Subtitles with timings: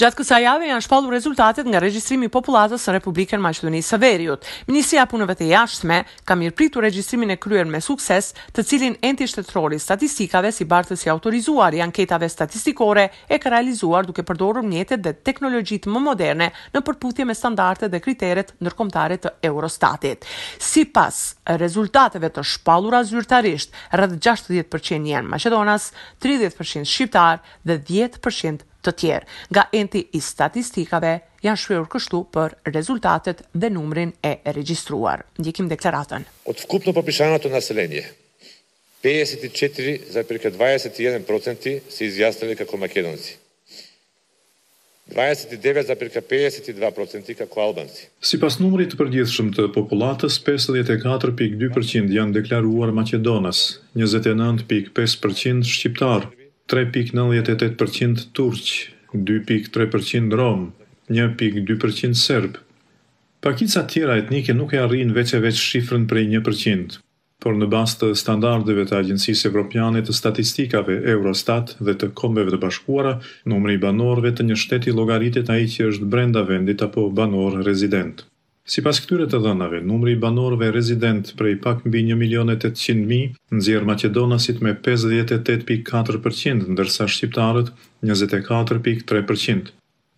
[0.00, 4.46] Gjatë kësa jave janë shpalu rezultatet nga regjistrimi populatës së Republikën Maqedonisë së Veriut.
[4.70, 9.28] Ministria punëve të jashtme ka mirë pritu regjistrimin e kryer me sukses të cilin enti
[9.28, 15.02] shtetrori statistikave si bartës i autorizuar i anketave statistikore e ka realizuar duke përdorur mjetet
[15.04, 20.24] dhe teknologjit më moderne në përputhje me standarte dhe kriteret nërkomtare të Eurostatit.
[20.70, 21.20] Si pas
[21.60, 25.90] rezultateve të shpallura zyrtarisht, rrëdhë 60% janë Maqedonas,
[26.24, 29.28] 30% Shqiptar dhe 10% të tjerë.
[29.54, 31.12] Nga enti i statistikave
[31.44, 35.18] janë shpërur kështu për rezultatet dhe numrin e regjistruar.
[35.40, 36.22] Ndjekim deklaratën.
[36.22, 36.26] Od
[36.64, 38.04] vkupno për përshana të naselenje,
[39.04, 43.32] 54,21% se izjastrali kako makedonci.
[45.10, 48.02] 29,52% kako albanci.
[48.22, 56.22] Si pas numrit të përgjithshëm të populatës, 54,2% janë deklaruar Macedonas, 29,5% shqiptar,
[56.70, 60.72] 3.98% turq, 2.3% rom,
[61.10, 62.52] 1.2% serb.
[63.40, 66.98] Pakica tjera etnike nuk e arrin veç e veç shifrën për 1%
[67.40, 72.58] por në bastë të standardeve të Agjensisë Evropiane të Statistikave, Eurostat dhe të Kombeve të
[72.62, 73.14] Bashkuara,
[73.48, 78.22] numri i banorëve të një shteti llogaritet i që është brenda vendit apo banor rezident.
[78.70, 84.60] Si pas këtyre të dhënave, numri i banorve rezident prej pak mbi 1.800.000 zjerë Macedonasit
[84.62, 87.72] me 58.4%, ndërsa shqiptarët
[88.12, 89.72] 24.3%.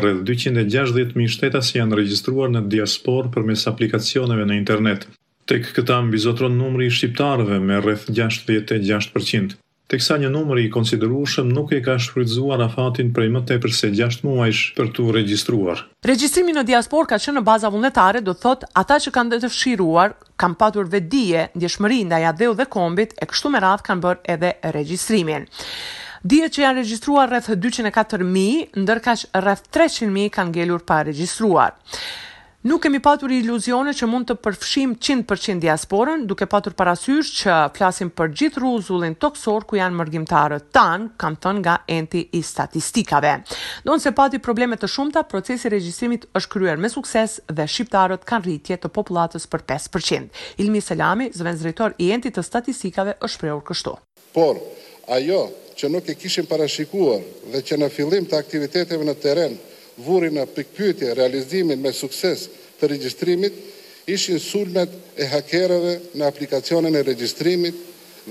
[0.00, 5.08] Rrëdh 260.000 shtetas janë registruar në diaspor për mes aplikacioneve në internet.
[5.48, 9.56] Tek këta mbizotron numri i shqiptarëve me rreth 66%.
[9.92, 13.90] Tek sa një numër i konsiderueshëm nuk e ka shfrytzuar afatin prej më tepër se
[13.92, 15.82] 6 muajsh për tu regjistruar.
[16.08, 20.58] Regjistrimi në diasporë ka qenë në baza vullnetare, do thot, ata që kanë fshiruar, kanë
[20.62, 24.54] patur vetë dije, ndjeshmëri ndaj adheut dhe kombit e kështu me radh kanë bërë edhe
[24.72, 25.44] regjistrimin.
[26.24, 28.86] Dihet që janë regjistruar rreth 204.000, mijë,
[29.44, 31.76] rreth 300.000 kanë ngelur pa regjistruar.
[32.64, 38.08] Nuk kemi patur iluzione që mund të përfshim 100% diasporën, duke patur parasysh që flasim
[38.16, 43.34] për gjithë rruzullin toksor ku janë mërgjimtarët tan, kam thënë nga enti i statistikave.
[43.84, 48.46] Do nëse pati probleme të shumta, procesi regjistrimit është kryer me sukses dhe shqiptarët kanë
[48.48, 50.42] rritje të popullatës për 5%.
[50.64, 53.96] Ilmi Selami, zëvendësdrejtor i entit të statistikave, është shprehur kështu.
[54.38, 54.56] Por
[55.20, 55.44] ajo
[55.76, 57.20] që nuk e kishim parashikuar
[57.52, 59.60] dhe që në fillim të aktiviteteve në teren
[59.94, 62.40] vuri në pikpyetje realizimin me sukses
[62.80, 63.56] të regjistrimit,
[64.10, 67.82] ishin sulmet e hakereve në aplikacionin e regjistrimit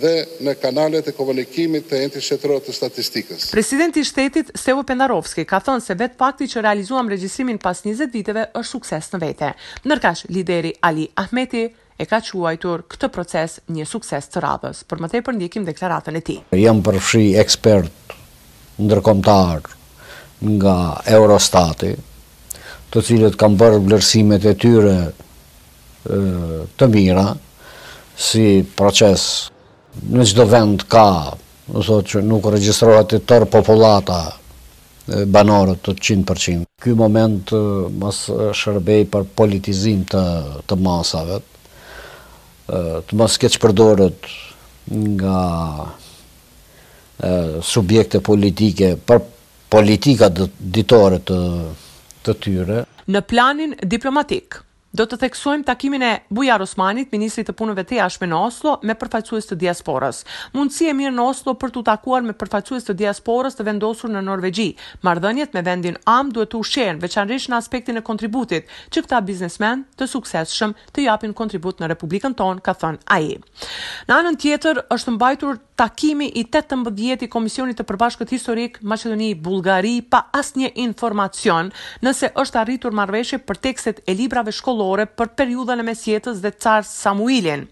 [0.04, 3.46] dhe në kanalet e komunikimit të enti shetërot të statistikës.
[3.54, 8.48] Presidenti shtetit Stevo Pendarovski ka thonë se vetë pakti që realizuam regjistrimin pas 20 viteve
[8.58, 9.52] është sukses në vete.
[9.90, 11.68] Nërkash, lideri Ali Ahmeti
[12.02, 14.82] e ka quajtur këtë proces një sukses të radhës.
[14.90, 16.40] Për më tepër ndjekim deklaratën e ti.
[16.58, 18.18] Jam përfshi ekspert
[18.82, 19.70] ndërkomtar
[20.58, 20.78] nga
[21.16, 21.94] Eurostati,
[22.94, 24.92] të cilët kam bërë vlerësimet e tyre
[26.78, 27.26] të mira,
[28.14, 28.46] si
[28.78, 29.24] proces
[30.14, 31.06] në gjithë vend ka,
[32.30, 34.20] nuk registrojat të tërë populata
[35.34, 36.62] banorët të 100%.
[36.68, 37.54] Në këj moment
[38.04, 41.42] mësë shërbej për politizim të masave,
[42.70, 44.30] të mësë keqë përdorët
[45.18, 45.42] nga
[47.74, 49.26] subjekte politike për
[49.74, 50.44] politikat
[50.78, 51.40] ditore të
[52.26, 52.82] të tyre.
[53.12, 54.62] Në planin diplomatik,
[54.94, 58.94] do të theksojmë takimin e Bujar Osmanit, ministrit të punëve të jashtme në Oslo, me
[58.96, 60.20] përfaqësues të diasporës.
[60.54, 64.22] Mundësi e mirë në Oslo për të takuar me përfaqësues të diasporës të vendosur në
[64.28, 64.68] Norvegji.
[65.08, 69.84] Marrëdhëniet me vendin AM duhet të ushqehen veçanërisht në aspektin e kontributit, që këta biznesmen
[69.98, 73.34] të suksesshëm të japin kontribut në Republikën tonë, ka thënë ai.
[74.08, 80.24] Në anën tjetër është mbajtur takimi i 18 i Komisionit të Përbashkët Historik Maqedoni-Bullgari pa
[80.38, 81.72] asnjë informacion
[82.06, 86.88] nëse është arritur marrëveshje për tekstet e librave shkollore për periudhën e mesjetës dhe carë
[86.88, 87.66] Samuilin.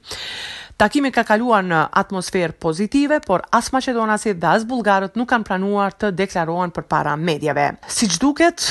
[0.81, 5.93] Takimi ka kaluar në atmosferë pozitive, por as maqedonasit dhe as bulgarët nuk kanë planuar
[5.93, 7.67] të deklarohen për para medjave.
[7.85, 8.65] Si që duket,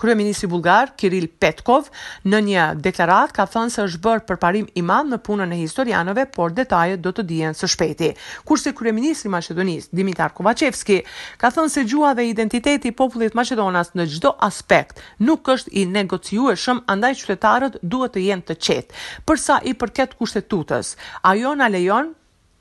[0.00, 1.88] Kryeministri bulgar Kiril Petkov
[2.28, 6.26] në një deklaratë ka thënë se është bërë përparim i madh në punën e historianëve,
[6.36, 8.10] por detajet do të dihen së shpejti.
[8.48, 11.00] Kurse kryeministri Maqedonisë Dimitar Kovacevski
[11.40, 15.86] ka thënë se gjuha dhe identiteti i popullit maqedonas në çdo aspekt nuk është i
[15.96, 19.00] negocueshëm, andaj qytetarët duhet të jenë të qetë.
[19.26, 20.92] Për sa i përket kushtetutës,
[21.32, 22.12] ajo na lejon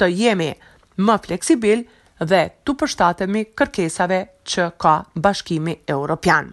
[0.01, 0.53] të jemi
[0.95, 1.83] më fleksibil,
[2.23, 6.51] dhe të përshtatemi kërkesave që ka bashkimi europian.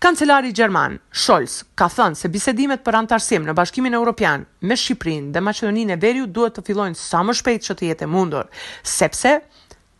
[0.00, 5.40] Kancelari Gjerman, Scholz, ka thënë se bisedimet për antarësim në bashkimin europian me Shqiprin dhe
[5.44, 8.48] Macedonin e Veriu duhet të fillojnë sa më shpejt që të jetë mundur,
[8.82, 9.38] sepse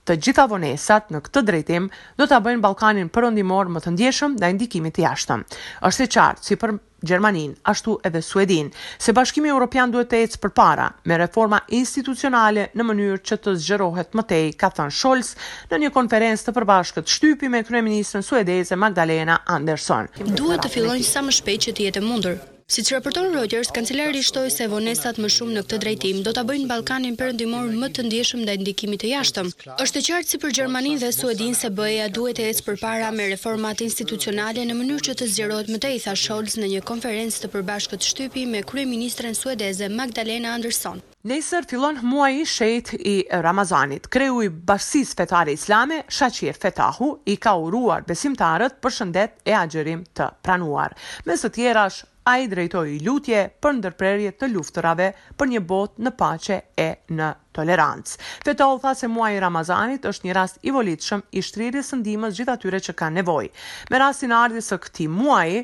[0.07, 1.89] të gjitha vonesat në këtë drejtim
[2.21, 5.43] do të bëjnë Balkanin përëndimor më të ndjeshëm dhe indikimit të jashtëm.
[5.89, 6.77] është e qartë si për
[7.07, 12.67] Gjermanin, ashtu edhe Suedin, se bashkimi Europian duhet të ecë për para me reforma institucionale
[12.77, 15.31] në mënyrë që të zgjerohet mëtej, ka thënë Scholz
[15.73, 20.11] në një konferencë të përbashkët shtypi me kreministën suedeze Magdalena Andersson.
[20.43, 24.19] Duhet të fillojnë sa më shpejt që të jetë mundur, Si që raporton Reuters, kancelari
[24.27, 27.89] shtoj se vonesat më shumë në këtë drejtim do të bëjnë Balkanin për ndimor më
[27.95, 29.53] të ndjeshëm dhe ndikimit të jashtëm.
[29.85, 33.29] Êshtë qartë si për Gjermanin dhe Suedin se bëja duhet e esë për para me
[33.31, 37.45] reformat institucionale në mënyrë që të zjerot më të i tha Scholz në një konferencë
[37.45, 40.99] të përbashkët shtypi me Krye Ministren Suedeze Magdalena Anderson.
[41.23, 43.15] Nesër fillon muaj i shejt i
[43.47, 44.11] Ramazanit.
[44.17, 50.03] Kreu i bashkësis fetare islame, Shachir Fetahu, i ka uruar besimtarët për shëndet e agjerim
[50.19, 50.99] të pranuar.
[51.31, 56.01] Mes të tjerash, a i drejtoj i lutje për ndërprerje të luftërave për një bot
[56.03, 57.29] në pace e në
[57.59, 58.17] tolerancë.
[58.47, 62.57] Fetol tha se muaj i Ramazanit është një rast i volitshëm i shtriri sëndimës gjitha
[62.65, 63.47] tyre që ka nevoj.
[63.91, 65.61] Me rastin ardi së këti muaj,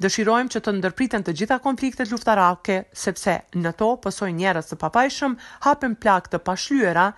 [0.00, 5.36] dëshirojmë që të ndërpriten të gjitha konfliktet luftarake, sepse në to pësoj njerës të papajshëm
[5.68, 7.10] hapen plak të pashlyera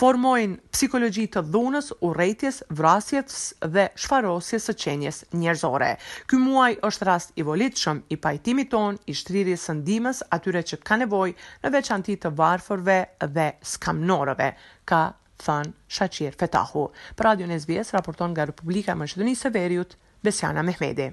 [0.00, 3.36] formojnë psikologji të dhunës, urrëties, vrasjes
[3.74, 5.92] dhe shfarosjes së qenjes njerëzore.
[6.28, 10.78] Ky muaj është rast i volitshëm i pajtimit ton, i shtrirjes së ndihmës atyre që
[10.84, 12.98] kanë nevojë në veçanti të varfërve
[13.38, 14.50] dhe skamnorëve,
[14.84, 15.00] ka
[15.46, 16.88] thënë Shaqir Fetahu.
[17.16, 21.12] Për Radio News raporton nga Republika e Maqedonisë së Veriut, Besiana Mehmeti.